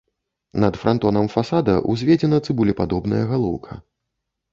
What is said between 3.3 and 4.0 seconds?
галоўка.